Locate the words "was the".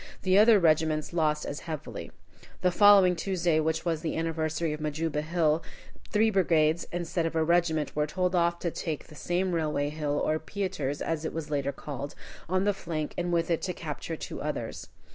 3.85-4.17